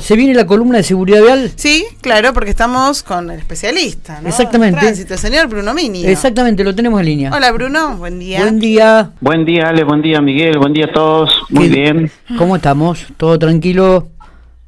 ¿Se 0.00 0.16
viene 0.16 0.34
la 0.34 0.46
columna 0.46 0.78
de 0.78 0.82
seguridad 0.82 1.22
vial? 1.22 1.50
Sí, 1.56 1.84
claro, 2.00 2.32
porque 2.32 2.50
estamos 2.50 3.02
con 3.02 3.30
el 3.30 3.38
especialista, 3.38 4.20
¿no? 4.20 4.28
Exactamente. 4.28 4.80
Tránsito, 4.80 5.14
el 5.14 5.20
señor 5.20 5.46
Bruno 5.48 5.72
Mini. 5.74 6.04
Exactamente, 6.04 6.64
lo 6.64 6.74
tenemos 6.74 7.00
en 7.00 7.06
línea. 7.06 7.30
Hola 7.34 7.52
Bruno, 7.52 7.96
buen 7.96 8.18
día. 8.18 8.40
Buen 8.40 8.58
día. 8.60 9.10
Buen 9.20 9.44
día, 9.44 9.68
Ale, 9.68 9.84
buen 9.84 10.02
día, 10.02 10.20
Miguel, 10.20 10.58
buen 10.58 10.72
día 10.72 10.86
a 10.86 10.92
todos. 10.92 11.30
Muy 11.50 11.68
¿Qué- 11.68 11.74
bien. 11.74 12.10
¿Cómo 12.38 12.56
estamos? 12.56 13.06
¿Todo 13.16 13.38
tranquilo? 13.38 14.08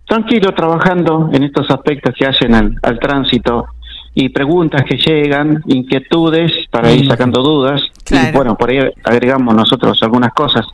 Tranquilo, 0.06 0.52
trabajando 0.54 1.30
en 1.32 1.42
estos 1.44 1.70
aspectos 1.70 2.14
que 2.18 2.26
hacen 2.26 2.54
al, 2.54 2.74
al 2.82 2.98
tránsito 2.98 3.66
y 4.14 4.28
preguntas 4.28 4.82
que 4.86 4.96
llegan, 4.98 5.62
inquietudes 5.66 6.52
para 6.70 6.92
ir 6.92 7.06
sacando 7.08 7.42
dudas. 7.42 7.80
Claro. 8.04 8.28
Y 8.28 8.32
bueno, 8.32 8.56
por 8.58 8.68
ahí 8.70 8.78
agregamos 9.04 9.54
nosotros 9.54 9.98
algunas 10.02 10.32
cosas. 10.34 10.66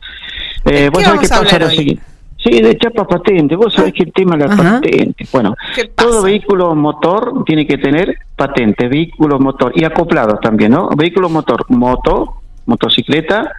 ¿De 0.65 0.85
Eh, 0.85 0.89
vos 0.89 0.99
qué 0.99 1.05
sabés 1.05 1.19
que 1.29 1.35
a 1.35 1.39
pasa 1.39 1.59
lo 1.59 1.69
siguiente. 1.69 2.03
Sí, 2.41 2.61
de 2.61 2.77
chapa 2.77 3.05
patente. 3.05 3.55
Vos 3.55 3.73
sabés 3.73 3.93
que 3.93 4.03
el 4.03 4.13
tema 4.13 4.37
de 4.37 4.47
la 4.47 4.53
Ajá. 4.53 4.79
patente. 4.81 5.27
Bueno, 5.31 5.55
todo 5.95 6.23
vehículo 6.23 6.73
motor 6.73 7.43
tiene 7.45 7.67
que 7.67 7.77
tener 7.77 8.17
patente, 8.35 8.87
vehículo 8.87 9.39
motor 9.39 9.73
y 9.75 9.83
acoplados 9.83 10.39
también, 10.39 10.71
¿no? 10.71 10.89
Vehículo 10.95 11.27
motor, 11.29 11.65
moto, 11.69 12.35
motocicleta, 12.65 13.51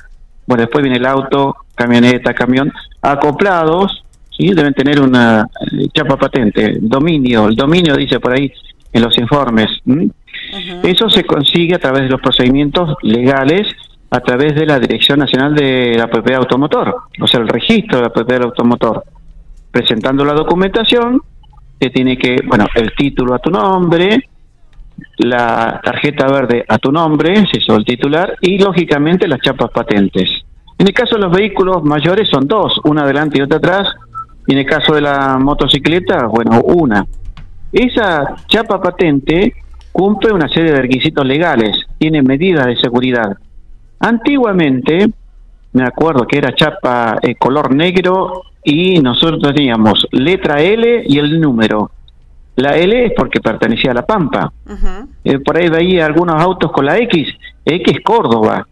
bueno, 0.46 0.62
después 0.62 0.82
viene 0.82 0.96
el 0.96 1.06
auto, 1.06 1.56
camioneta, 1.74 2.32
camión, 2.32 2.72
acoplados, 3.02 4.04
sí, 4.36 4.52
deben 4.54 4.72
tener 4.72 5.00
una 5.00 5.46
eh, 5.72 5.86
chapa 5.92 6.16
patente, 6.16 6.78
dominio, 6.80 7.48
el 7.48 7.56
dominio 7.56 7.96
dice 7.96 8.18
por 8.18 8.32
ahí 8.32 8.50
en 8.92 9.02
los 9.02 9.16
informes. 9.18 9.68
¿m? 9.86 10.04
Ujú. 10.06 10.88
Eso 10.88 11.10
se 11.10 11.24
consigue 11.24 11.74
a 11.74 11.78
través 11.78 12.02
de 12.02 12.08
los 12.08 12.20
procedimientos 12.20 12.96
legales, 13.02 13.66
a 14.10 14.20
través 14.20 14.54
de 14.54 14.66
la 14.66 14.78
Dirección 14.78 15.20
Nacional 15.20 15.54
de 15.54 15.94
la 15.96 16.08
Propiedad 16.08 16.40
Automotor, 16.40 16.96
o 17.20 17.26
sea, 17.26 17.40
el 17.40 17.48
registro 17.48 17.98
de 17.98 18.04
la 18.04 18.12
propiedad 18.12 18.40
del 18.40 18.48
automotor. 18.48 19.04
Presentando 19.70 20.24
la 20.24 20.32
documentación, 20.32 21.22
te 21.78 21.90
tiene 21.90 22.18
que, 22.18 22.38
bueno, 22.46 22.66
el 22.74 22.92
título 22.94 23.34
a 23.34 23.38
tu 23.38 23.50
nombre, 23.50 24.28
la 25.18 25.80
tarjeta 25.82 26.26
verde 26.26 26.64
a 26.68 26.78
tu 26.78 26.90
nombre, 26.90 27.46
si 27.46 27.60
sos 27.60 27.78
el 27.78 27.84
titular, 27.84 28.36
y 28.40 28.58
lógicamente 28.58 29.28
las 29.28 29.40
chapas 29.40 29.70
patentes. 29.70 30.28
En 30.76 30.86
el 30.86 30.92
caso 30.92 31.14
de 31.14 31.22
los 31.22 31.32
vehículos 31.32 31.84
mayores 31.84 32.28
son 32.28 32.48
dos, 32.48 32.80
una 32.84 33.02
adelante 33.02 33.38
y 33.38 33.42
otra 33.42 33.58
atrás, 33.58 33.88
y 34.46 34.52
en 34.54 34.58
el 34.58 34.66
caso 34.66 34.94
de 34.94 35.02
la 35.02 35.38
motocicleta, 35.38 36.26
bueno, 36.26 36.60
una. 36.62 37.06
Esa 37.72 38.34
chapa 38.48 38.82
patente 38.82 39.54
cumple 39.92 40.32
una 40.32 40.48
serie 40.48 40.72
de 40.72 40.82
requisitos 40.82 41.24
legales, 41.24 41.86
tiene 41.98 42.22
medidas 42.22 42.66
de 42.66 42.76
seguridad. 42.76 43.36
Antiguamente, 44.00 45.06
me 45.72 45.82
acuerdo 45.84 46.26
que 46.26 46.38
era 46.38 46.54
chapa 46.54 47.18
eh, 47.22 47.34
color 47.36 47.74
negro 47.74 48.42
y 48.64 48.98
nosotros 48.98 49.40
teníamos 49.54 50.06
letra 50.10 50.60
L 50.60 51.04
y 51.06 51.18
el 51.18 51.40
número. 51.40 51.90
La 52.56 52.76
L 52.76 53.06
es 53.06 53.12
porque 53.16 53.40
pertenecía 53.40 53.92
a 53.92 53.94
La 53.94 54.06
Pampa. 54.06 54.52
Eh, 55.24 55.38
por 55.38 55.56
ahí 55.56 55.68
veía 55.68 56.06
algunos 56.06 56.40
autos 56.42 56.72
con 56.72 56.84
la 56.86 56.98
X, 56.98 57.28
X 57.64 57.98
Córdoba. 58.02 58.66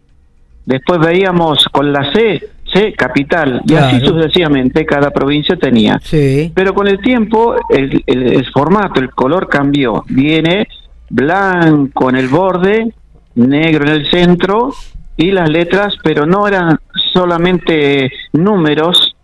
Después 0.65 0.99
veíamos 0.99 1.63
con 1.71 1.91
la 1.91 2.11
C, 2.11 2.43
C 2.71 2.93
Capital. 2.93 3.61
Y 3.65 3.73
así 3.75 4.05
sucesivamente 4.05 4.85
cada 4.85 5.09
provincia 5.11 5.55
tenía. 5.55 5.99
Sí. 6.03 6.51
Pero 6.53 6.73
con 6.73 6.87
el 6.87 6.99
tiempo 6.99 7.55
el, 7.69 8.03
el- 8.05 8.33
el 8.33 8.45
formato, 8.51 8.99
el 8.99 9.09
color 9.11 9.47
cambió. 9.47 10.03
Viene 10.09 10.67
blanco 11.09 12.09
en 12.09 12.15
el 12.17 12.27
borde, 12.27 12.93
negro 13.35 13.85
en 13.87 13.91
el 13.93 14.11
centro 14.11 14.71
y 15.19 15.31
las 15.31 15.49
letras, 15.49 15.95
pero 16.01 16.25
no 16.25 16.47
eran 16.47 16.79
solamente 17.13 18.09
números 18.31 19.15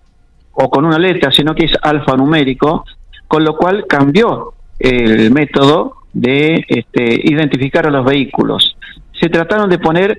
o 0.52 0.70
con 0.70 0.84
una 0.86 1.00
letra, 1.00 1.32
sino 1.32 1.56
que 1.56 1.66
es 1.66 1.72
alfanumérico, 1.82 2.84
con 3.30 3.44
lo 3.46 3.56
cual 3.56 3.86
cambió 3.88 4.54
el 4.78 5.32
método 5.32 5.96
de 6.12 6.66
este, 6.68 7.22
identificar 7.24 7.88
a 7.88 7.92
los 7.92 8.04
vehículos. 8.06 8.76
Se 9.20 9.30
trataron 9.30 9.70
de 9.70 9.80
poner 9.80 10.18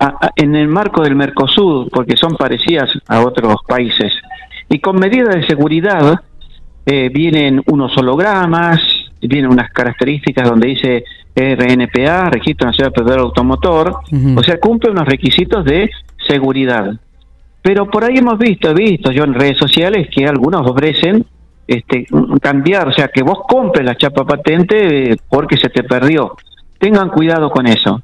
a- 0.00 0.30
en 0.34 0.56
el 0.56 0.66
marco 0.68 1.02
del 1.02 1.14
Mercosur, 1.14 1.90
porque 1.90 2.16
son 2.16 2.34
parecidas 2.36 2.90
a 3.06 3.20
otros 3.20 3.56
países. 3.66 4.12
Y 4.70 4.78
con 4.80 4.96
medidas 4.98 5.34
de 5.34 5.46
seguridad 5.46 6.20
eh, 6.86 7.10
vienen 7.10 7.62
unos 7.66 7.94
hologramas, 7.98 8.80
vienen 9.20 9.50
unas 9.50 9.70
características 9.70 10.48
donde 10.48 10.68
dice 10.68 11.04
RNPA, 11.34 12.30
Registro 12.30 12.66
Nacional 12.66 12.90
de 12.90 12.94
Propiedad 12.94 13.20
Automotor, 13.20 13.96
o 14.36 14.42
sea, 14.42 14.58
cumple 14.58 14.90
unos 14.90 15.06
requisitos 15.06 15.64
de 15.64 15.90
seguridad. 16.26 16.92
Pero 17.62 17.90
por 17.90 18.04
ahí 18.04 18.18
hemos 18.18 18.38
visto, 18.38 18.70
he 18.70 18.74
visto 18.74 19.10
yo 19.10 19.24
en 19.24 19.34
redes 19.34 19.58
sociales 19.58 20.08
que 20.14 20.26
algunos 20.26 20.68
ofrecen 20.68 21.24
este 21.66 22.06
cambiar, 22.40 22.88
o 22.88 22.92
sea, 22.92 23.08
que 23.08 23.22
vos 23.22 23.40
compres 23.46 23.84
la 23.84 23.96
chapa 23.96 24.24
patente 24.24 25.12
eh, 25.12 25.16
porque 25.28 25.58
se 25.58 25.68
te 25.68 25.82
perdió. 25.82 26.34
Tengan 26.78 27.10
cuidado 27.10 27.50
con 27.50 27.66
eso. 27.66 28.02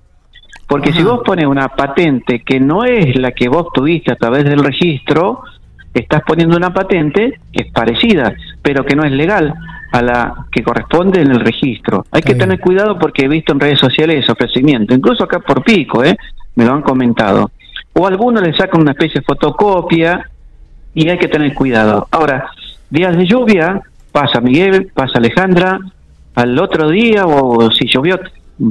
Porque 0.69 0.93
si 0.93 1.03
vos 1.03 1.21
pones 1.25 1.47
una 1.47 1.69
patente 1.69 2.41
que 2.41 2.59
no 2.59 2.85
es 2.85 3.17
la 3.17 3.33
que 3.33 3.49
vos 3.49 3.69
tuviste 3.73 4.13
a 4.13 4.17
través 4.17 4.45
del 4.45 4.59
registro, 4.65 5.43
estás 5.93 6.23
poniendo 6.27 6.57
una 6.57 6.73
patente 6.73 7.39
que 7.53 7.63
es 7.65 7.73
parecida, 7.73 8.35
pero 8.63 8.85
que 8.85 8.97
no 8.97 9.05
es 9.05 9.13
legal 9.13 9.55
a 9.94 10.03
la 10.03 10.47
que 10.50 10.65
corresponde 10.65 11.22
en 11.22 11.31
el 11.31 11.38
registro. 11.38 12.05
Hay 12.10 12.19
Está 12.19 12.27
que 12.27 12.34
bien. 12.34 12.49
tener 12.49 12.60
cuidado 12.60 12.99
porque 12.99 13.27
he 13.27 13.28
visto 13.28 13.53
en 13.53 13.60
redes 13.60 13.78
sociales 13.78 14.25
ese 14.25 14.32
ofrecimiento, 14.32 14.93
incluso 14.93 15.22
acá 15.22 15.38
por 15.38 15.62
pico, 15.62 16.03
¿eh? 16.03 16.16
me 16.56 16.65
lo 16.65 16.72
han 16.72 16.82
comentado. 16.82 17.53
O 17.93 18.04
algunos 18.04 18.43
le 18.43 18.53
sacan 18.54 18.81
una 18.81 18.91
especie 18.91 19.21
de 19.21 19.25
fotocopia 19.25 20.28
y 20.94 21.09
hay 21.09 21.16
que 21.16 21.28
tener 21.28 21.54
cuidado. 21.54 22.09
Ahora, 22.10 22.50
días 22.91 23.16
de 23.16 23.25
lluvia, 23.25 23.83
pasa 24.10 24.41
Miguel, 24.41 24.91
pasa 24.93 25.19
Alejandra, 25.19 25.78
al 26.34 26.59
otro 26.59 26.88
día 26.88 27.25
o 27.27 27.71
si 27.71 27.87
llovió 27.87 28.19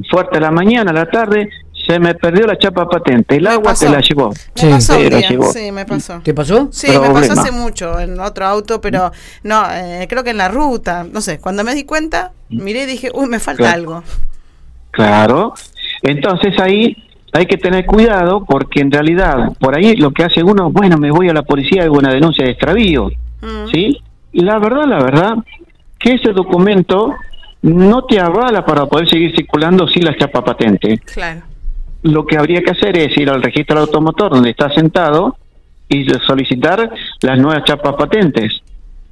fuerte 0.09 0.39
a 0.39 0.41
la 0.41 0.51
mañana, 0.51 0.91
a 0.91 0.94
la 0.94 1.06
tarde, 1.06 1.50
se 1.85 1.99
me 1.99 2.16
perdió 2.16 2.45
la 2.47 2.57
chapa 2.57 2.88
patente, 2.88 3.35
el 3.35 3.44
Me 3.44 3.49
agua 3.49 3.63
pasó. 3.71 3.85
te 3.88 3.91
la 3.91 3.99
llevó. 3.99 4.29
Me 4.29 4.35
Sí. 4.61 4.67
pasó 4.69 4.94
un 4.97 5.03
Pero 5.03 5.17
día, 5.17 5.29
llegó. 5.29 5.51
sí, 5.51 5.71
me 5.71 5.85
pasó. 5.85 6.21
¿Te 6.23 6.33
pasó? 6.33 6.69
Sí, 6.71 6.88
me 6.89 7.09
pasó 7.09 7.33
hace 7.33 7.51
mucho 7.51 7.99
en 7.99 8.19
otro 8.19 8.45
auto, 8.45 8.79
pero 8.81 9.11
no, 9.44 9.63
eh, 9.71 10.05
creo 10.09 10.23
que 10.23 10.29
en 10.31 10.38
la 10.38 10.47
ruta, 10.47 11.05
no 11.11 11.19
sé, 11.21 11.39
cuando 11.39 11.63
me 11.63 11.75
di 11.75 11.83
cuenta, 11.83 12.31
miré 12.49 12.83
y 12.83 12.85
dije, 12.85 13.11
uy, 13.13 13.27
me 13.27 13.39
falta 13.39 13.63
Claro. 13.63 13.75
algo. 13.75 14.03
Claro. 14.91 15.53
Entonces 16.01 16.59
ahí 16.59 16.95
hay 17.31 17.45
que 17.47 17.57
tener 17.57 17.85
cuidado 17.85 18.45
porque 18.45 18.81
en 18.81 18.91
realidad 18.91 19.53
por 19.59 19.75
ahí 19.75 19.95
lo 19.95 20.11
que 20.11 20.23
hace 20.23 20.44
uno, 20.44 20.69
bueno, 20.71 20.97
me 20.97 21.11
voy 21.11 21.29
a 21.29 21.33
la 21.33 21.41
policía 21.44 21.81
y 21.81 21.85
hago 21.85 21.97
una 21.97 22.13
denuncia 22.13 22.45
de 22.45 22.51
extravío. 22.51 23.09
Mm. 23.41 23.67
¿Sí? 23.73 24.01
Y 24.31 24.41
la 24.41 24.59
verdad, 24.59 24.85
la 24.88 24.97
verdad, 25.03 25.33
que 26.00 26.13
ese 26.13 26.31
documento 26.31 27.13
no 27.61 28.03
te 28.05 28.19
avala 28.19 28.65
para 28.65 28.85
poder 28.85 29.09
seguir 29.09 29.33
circulando 29.35 29.88
sin 29.88 30.05
la 30.05 30.15
chapa 30.17 30.44
patente. 30.44 31.00
Claro. 31.00 31.41
Lo 32.03 32.25
que 32.25 32.38
habría 32.38 32.62
que 32.62 32.72
hacer 32.72 32.97
es 32.97 33.18
ir 33.18 33.30
al 33.30 33.41
registro 33.41 33.75
del 33.75 33.86
automotor 33.88 34.31
donde 34.31 34.52
está 34.52 34.69
sentado 34.69 35.38
y 35.90 36.06
solicitar 36.25 36.91
las 37.22 37.40
nuevas 37.40 37.64
chapas 37.64 37.96
patentes, 37.96 38.62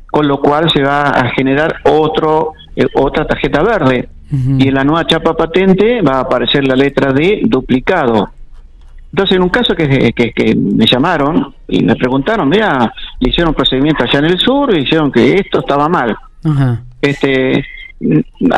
con 0.10 0.28
lo 0.28 0.40
cual 0.40 0.70
se 0.72 0.82
va 0.82 1.10
a 1.10 1.30
generar 1.30 1.78
otro 1.86 2.54
eh, 2.76 2.88
otra 2.94 3.26
tarjeta 3.28 3.62
verde 3.64 4.08
y 4.32 4.70
en 4.70 4.74
la 4.74 4.86
nueva 4.86 5.06
chapa 5.06 5.36
patente 5.36 6.02
va 6.02 6.14
a 6.14 6.20
aparecer 6.22 6.66
la 6.66 6.76
letra 6.76 7.12
D 7.12 7.42
duplicado. 7.44 8.30
Entonces, 9.12 9.36
en 9.36 9.44
un 9.44 9.50
caso 9.50 9.76
que, 9.76 10.14
que, 10.14 10.32
que 10.32 10.56
me 10.56 10.86
llamaron 10.86 11.54
y 11.68 11.84
me 11.84 11.98
preguntaron, 11.98 12.48
mira, 12.48 12.94
le 13.20 13.30
hicieron 13.30 13.50
un 13.50 13.56
procedimiento 13.56 14.06
allá 14.06 14.20
en 14.20 14.26
el 14.26 14.40
sur 14.40 14.74
y 14.74 14.80
dijeron 14.80 15.12
que 15.12 15.36
esto 15.36 15.60
estaba 15.60 15.90
mal. 15.90 16.16
Este, 17.02 17.66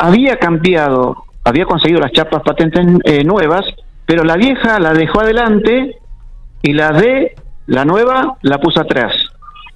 había 0.00 0.36
cambiado, 0.36 1.24
había 1.42 1.64
conseguido 1.64 1.98
las 1.98 2.12
chapas 2.12 2.42
patentes 2.42 2.86
eh, 3.02 3.24
nuevas, 3.24 3.64
pero 4.06 4.24
la 4.24 4.36
vieja 4.36 4.78
la 4.78 4.92
dejó 4.92 5.20
adelante 5.20 5.96
y 6.62 6.72
la 6.72 6.92
D, 6.92 7.34
la 7.66 7.84
nueva, 7.84 8.36
la 8.42 8.58
puso 8.58 8.80
atrás. 8.80 9.12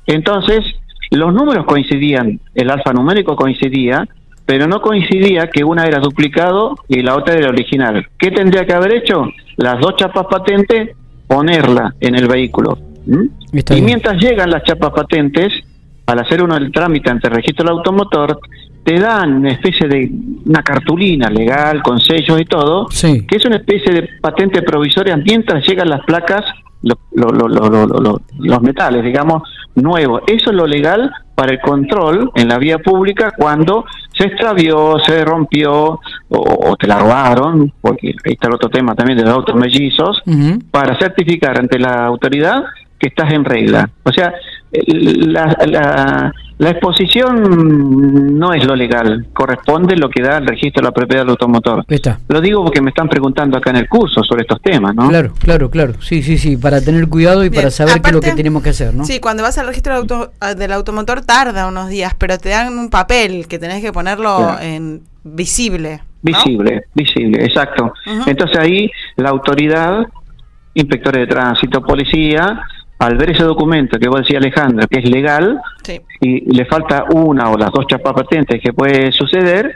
Entonces, 0.07 0.65
los 1.11 1.33
números 1.33 1.65
coincidían, 1.67 2.41
el 2.55 2.71
alfanumérico 2.71 3.37
coincidía, 3.37 4.07
pero 4.47 4.67
no 4.67 4.81
coincidía 4.81 5.49
que 5.49 5.65
una 5.65 5.85
era 5.85 5.99
duplicado 5.99 6.75
y 6.89 7.03
la 7.03 7.17
otra 7.17 7.35
era 7.35 7.49
original. 7.49 8.07
¿Qué 8.19 8.31
tendría 8.31 8.65
que 8.65 8.73
haber 8.73 8.95
hecho? 8.95 9.25
Las 9.57 9.79
dos 9.81 9.97
chapas 9.97 10.27
patentes, 10.31 10.97
ponerla 11.27 11.95
en 12.01 12.15
el 12.15 12.27
vehículo. 12.27 12.79
¿m? 13.07 13.29
Está 13.53 13.77
y 13.77 13.83
mientras 13.83 14.21
llegan 14.23 14.51
las 14.51 14.63
chapas 14.65 14.91
patentes, 14.93 15.53
al 16.09 16.19
hacer 16.21 16.43
uno 16.43 16.57
el 16.57 16.73
trámite 16.73 17.11
ante 17.11 17.29
el 17.29 17.35
registro 17.35 17.65
del 17.67 17.77
automotor, 17.77 18.41
te 18.83 18.99
dan 18.99 19.35
una 19.35 19.51
especie 19.53 19.87
de 19.87 20.11
una 20.47 20.63
cartulina 20.63 21.29
legal 21.29 21.83
con 21.83 21.99
sellos 22.01 22.41
y 22.41 22.45
todo, 22.47 22.87
Sí. 22.91 23.27
que 23.27 23.37
es 23.37 23.45
una 23.45 23.57
especie 23.57 23.93
de 23.93 24.09
patente 24.21 24.63
provisoria 24.63 25.17
mientras 25.19 25.67
llegan 25.69 25.91
las 25.91 26.01
placas, 26.07 26.43
lo- 26.83 26.97
lo- 27.15 27.29
lo- 27.31 27.49
lo- 27.49 27.69
lo- 27.69 27.87
lo- 27.87 28.01
lo- 28.01 28.21
los 28.39 28.63
metales, 28.63 29.05
digamos, 29.05 29.43
nuevos. 29.75 30.23
Eso 30.27 30.49
es 30.51 30.57
lo 30.57 30.67
legal 30.67 31.13
para 31.35 31.53
el 31.53 31.61
control 31.61 32.31
en 32.35 32.49
la 32.49 32.57
vía 32.59 32.79
pública 32.79 33.33
cuando 33.37 33.85
se 34.17 34.25
extravió, 34.29 34.99
se 35.05 35.23
rompió 35.27 35.73
o, 35.75 36.01
o 36.71 36.77
te 36.77 36.87
la 36.87 36.99
robaron, 37.01 37.71
porque 37.83 38.15
ahí 38.25 38.33
está 38.33 38.49
el 38.49 38.55
otro 38.55 38.71
tema 38.71 38.95
también 38.95 39.19
de 39.19 39.25
los 39.25 39.35
autos 39.35 39.55
mellizos, 39.57 40.23
para 40.71 40.99
certificar 40.99 41.59
ante 41.59 41.79
la 41.79 42.07
autoridad 42.07 42.65
que 42.99 43.09
estás 43.09 43.31
en 43.33 43.45
regla. 43.45 43.89
O 44.05 44.11
sea, 44.11 44.33
la, 44.73 45.57
la, 45.67 46.35
la 46.59 46.71
exposición 46.71 48.39
no 48.39 48.53
es 48.53 48.65
lo 48.67 48.75
legal, 48.77 49.27
corresponde 49.33 49.97
lo 49.97 50.11
que 50.11 50.23
da 50.23 50.39
el 50.39 50.47
registro 50.47 50.83
de 50.83 50.89
la 50.89 50.93
propiedad 50.93 51.23
del 51.23 51.31
automotor. 51.31 51.85
Está. 51.89 52.19
Lo 52.29 52.41
digo 52.41 52.65
porque 52.65 52.83
me 52.83 52.91
están 52.91 53.09
preguntando 53.09 53.57
acá 53.57 53.71
en 53.71 53.77
el 53.77 53.89
curso 53.89 54.23
sobre 54.25 54.43
estos 54.43 54.61
temas, 54.61 54.95
¿no? 54.95 55.09
Claro, 55.09 55.33
claro, 55.39 55.71
claro. 55.71 55.95
Sí, 56.01 56.23
sí, 56.23 56.37
sí, 56.37 56.57
para 56.57 56.81
tener 56.81 57.09
cuidado 57.09 57.45
y 57.45 57.49
Bien, 57.49 57.63
para 57.63 57.71
saber 57.71 58.01
qué 58.03 58.09
es 58.11 58.15
lo 58.15 58.21
que 58.21 58.33
tenemos 58.33 58.63
que 58.63 58.71
hacer, 58.71 58.95
¿no? 58.95 59.05
Sí, 59.05 59.21
cuando 59.21 59.43
vas 59.43 59.57
al 59.59 59.67
registro 59.69 59.93
del, 59.95 60.03
auto- 60.03 60.33
ah, 60.41 60.55
del 60.55 60.73
automotor 60.73 61.23
tarda 61.23 61.67
unos 61.67 61.89
días, 61.89 62.15
pero 62.19 62.37
te 62.39 62.51
dan 62.51 62.77
un 62.79 62.91
papel 62.91 63.47
que 63.49 63.59
tenés 63.59 63.81
que 63.83 63.93
ponerlo 63.93 64.37
Claro. 64.39 64.61
en 64.63 65.03
visible. 65.25 66.01
¿no? 66.23 66.33
Visible, 66.33 66.83
visible, 66.95 67.45
exacto. 67.45 67.93
Entonces 68.27 68.59
ahí 68.59 68.91
la 69.17 69.29
autoridad, 69.31 70.01
inspectores 70.75 71.21
de 71.23 71.27
tránsito, 71.29 71.81
policía, 71.83 72.61
al 72.99 73.17
ver 73.17 73.31
ese 73.31 73.45
documento 73.45 73.99
que 73.99 74.09
vos 74.09 74.21
decías 74.21 74.43
Alejandra, 74.43 74.87
que 74.87 74.99
es 75.01 75.09
legal, 75.09 75.61
Sí. 75.85 76.01
y 76.21 76.53
le 76.55 76.65
falta 76.67 77.05
una 77.15 77.51
o 77.51 77.57
las 77.57 77.71
dos 77.71 77.87
chapas 77.87 78.13
patentes 78.13 78.61
que 78.63 78.73
puede 78.73 79.13
suceder, 79.13 79.73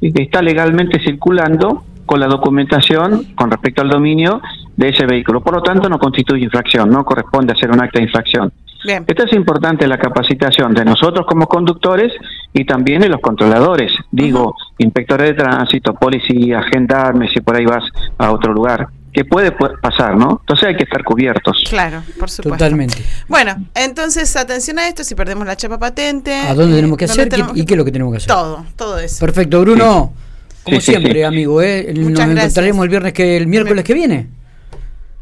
y 0.00 0.12
que 0.12 0.22
está 0.22 0.42
legalmente 0.42 1.00
circulando 1.00 1.84
con 2.06 2.20
la 2.20 2.26
documentación 2.26 3.34
con 3.34 3.50
respecto 3.50 3.82
al 3.82 3.90
dominio 3.90 4.40
de 4.76 4.88
ese 4.90 5.04
vehículo. 5.06 5.42
Por 5.42 5.54
lo 5.56 5.62
tanto, 5.62 5.88
no 5.88 5.98
constituye 5.98 6.44
infracción, 6.44 6.88
no 6.88 7.04
corresponde 7.04 7.52
hacer 7.52 7.70
un 7.70 7.82
acta 7.82 7.98
de 7.98 8.04
infracción. 8.04 8.52
Bien. 8.84 9.04
Esto 9.06 9.24
es 9.24 9.32
importante 9.32 9.86
la 9.88 9.98
capacitación 9.98 10.72
de 10.72 10.84
nosotros 10.84 11.26
como 11.26 11.46
conductores 11.48 12.12
y 12.52 12.64
también 12.64 13.00
de 13.02 13.08
los 13.08 13.20
controladores, 13.20 13.92
digo, 14.12 14.54
inspectores 14.78 15.30
de 15.30 15.34
tránsito, 15.34 15.94
policía, 15.94 16.62
gendarmes, 16.62 17.32
si 17.32 17.40
por 17.40 17.56
ahí 17.56 17.66
vas 17.66 17.84
a 18.18 18.30
otro 18.30 18.52
lugar, 18.52 18.86
que 19.18 19.24
puede 19.24 19.52
pu- 19.52 19.80
pasar, 19.80 20.16
¿no? 20.16 20.38
Entonces 20.42 20.68
hay 20.68 20.76
que 20.76 20.84
estar 20.84 21.02
cubiertos. 21.02 21.64
Claro, 21.68 22.04
por 22.20 22.30
supuesto. 22.30 22.50
Totalmente. 22.56 22.94
Bueno, 23.26 23.56
entonces 23.74 24.36
atención 24.36 24.78
a 24.78 24.86
esto, 24.86 25.02
si 25.02 25.16
perdemos 25.16 25.44
la 25.44 25.56
chapa 25.56 25.76
patente. 25.76 26.32
¿A 26.32 26.54
dónde 26.54 26.74
eh, 26.74 26.76
tenemos 26.76 26.96
que 26.98 27.06
¿dónde 27.06 27.22
hacer? 27.22 27.24
¿Qué- 27.28 27.30
tenemos 27.36 27.56
¿Y 27.56 27.64
qué 27.66 27.74
es 27.74 27.78
lo 27.78 27.84
que 27.84 27.90
tenemos 27.90 28.12
que 28.12 28.16
hacer? 28.18 28.28
Todo, 28.28 28.64
todo 28.76 28.96
eso. 29.00 29.18
Perfecto, 29.26 29.60
Bruno. 29.62 30.12
Sí. 30.14 30.60
Como 30.62 30.80
Sí, 30.80 30.90
siempre, 30.92 31.14
sí. 31.14 31.22
amigo, 31.24 31.60
¿eh? 31.62 31.86
Nos 31.96 32.04
Muchas 32.10 32.26
gracias. 32.28 32.44
encontraremos 32.44 32.84
el 32.84 32.88
viernes 32.90 33.12
que 33.12 33.36
el 33.38 33.46
miércoles 33.48 33.84
que 33.84 33.94
viene. 33.94 34.26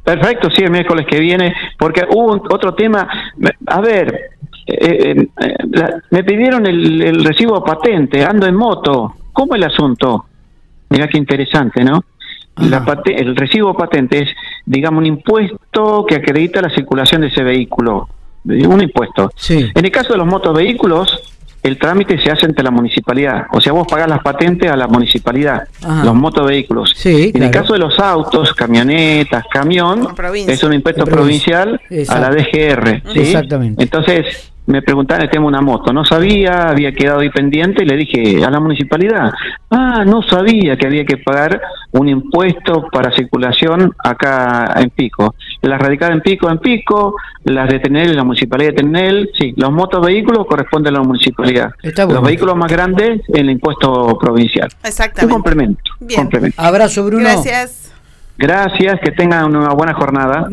Perfecto, 0.05 0.51
sí, 0.51 0.63
el 0.63 0.71
miércoles 0.71 1.07
que 1.09 1.19
viene, 1.19 1.55
porque 1.79 2.03
hubo 2.11 2.33
un- 2.35 2.43
otro 2.51 2.75
tema. 2.75 3.09
A 3.67 3.81
ver, 3.81 4.15
eh, 4.67 4.75
eh, 4.77 5.27
eh, 5.41 5.55
la- 5.71 6.03
me 6.11 6.23
pidieron 6.23 6.67
el, 6.67 7.01
el 7.03 7.25
recibo 7.25 7.65
patente, 7.65 8.23
ando 8.25 8.47
en 8.47 8.55
moto. 8.57 9.15
¿Cómo 9.33 9.55
el 9.55 9.65
asunto? 9.65 10.27
Mira 10.91 11.09
qué 11.09 11.17
interesante, 11.19 11.83
¿no? 11.83 12.05
La 12.57 12.85
el 13.07 13.37
recibo 13.37 13.75
patente 13.75 14.23
es, 14.23 14.29
digamos, 14.65 15.01
un 15.01 15.07
impuesto 15.07 16.07
que 16.09 16.15
acredita 16.17 16.63
la 16.63 16.71
circulación 16.71 17.21
de 17.21 17.27
ese 17.29 17.43
vehículo. 17.43 18.09
Eh, 18.49 18.67
Un 18.67 18.81
impuesto. 18.81 19.31
Sí. 19.37 19.71
En 19.75 19.85
el 19.85 19.91
caso 19.91 20.13
de 20.15 20.19
los 20.19 20.27
motovehículos, 20.27 21.33
el 21.63 21.79
trámite 21.79 22.17
se 22.23 22.31
hace 22.31 22.47
ante 22.47 22.63
la 22.63 22.71
municipalidad. 22.71 23.47
O 23.53 23.61
sea, 23.61 23.73
vos 23.73 23.87
pagás 23.91 24.09
las 24.09 24.21
patentes 24.23 24.71
a 24.71 24.77
la 24.77 24.87
municipalidad, 24.87 25.65
Ajá. 25.83 26.05
los 26.05 26.15
motovehículos. 26.15 26.93
Sí, 26.95 27.33
en 27.35 27.43
el 27.43 27.51
caso 27.51 27.73
de 27.73 27.81
los 27.81 27.99
autos, 27.99 28.55
camionetas, 28.55 29.45
camión, 29.53 30.09
es 30.47 30.63
un 30.63 30.73
impuesto 30.75 31.05
provincia. 31.05 31.63
provincial 31.65 31.81
Exacto. 31.91 32.25
a 32.25 32.31
la 32.31 32.37
DGR. 32.37 33.03
¿sí? 33.13 33.19
Exactamente. 33.21 33.83
Entonces, 33.83 34.53
me 34.67 34.83
preguntaban 34.83 35.23
el 35.23 35.31
tema 35.31 35.45
de 35.45 35.49
una 35.49 35.61
moto. 35.61 35.93
No 35.93 36.05
sabía, 36.05 36.69
había 36.69 36.93
quedado 36.93 37.21
ahí 37.21 37.31
pendiente 37.31 37.83
y 37.83 37.87
le 37.87 37.97
dije 37.97 38.45
a 38.45 38.51
la 38.51 38.61
municipalidad, 38.61 39.33
ah, 39.71 40.05
no 40.05 40.23
sabía 40.23 40.77
que 40.77 40.87
había 40.87 41.05
que 41.05 41.19
pagar 41.19 41.61
un 41.93 42.09
impuesto 42.09 42.87
para 42.91 43.15
circulación 43.15 43.93
acá 44.03 44.75
en 44.77 44.91
Pico. 44.91 45.35
Las 45.63 45.81
radicadas 45.81 46.17
en 46.17 46.21
Pico, 46.21 46.51
en 46.51 46.59
Pico, 46.59 47.15
las 47.45 47.69
de 47.69 47.79
Tenel, 47.79 48.17
la 48.17 48.25
municipalidad 48.25 48.71
de 48.71 48.77
Tenel, 48.77 49.31
sí, 49.39 49.55
los 49.57 49.71
motovehículos 49.73 50.47
corresponden 50.47 50.95
a 50.95 50.99
la 50.99 51.05
municipalidad. 51.05 51.71
Está 51.83 52.05
bueno. 52.05 52.21
Los 52.21 52.29
vehículos 52.29 52.57
más 52.57 52.71
grandes, 52.71 53.23
el 53.29 53.51
impuesto 53.51 54.19
provincial. 54.19 54.69
Un 54.83 54.89
Exactamente. 54.89 55.33
complemento. 55.33 55.83
Bien. 56.01 56.23
complemento. 56.23 56.61
Abrazo, 56.61 57.05
Bruno. 57.05 57.25
Gracias. 57.25 57.93
Gracias, 58.39 59.01
que 59.03 59.13
tengan 59.13 59.57
una 59.57 59.71
buena 59.71 59.95
jornada. 59.95 60.45